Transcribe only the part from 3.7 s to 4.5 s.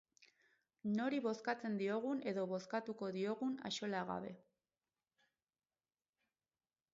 axola gabe.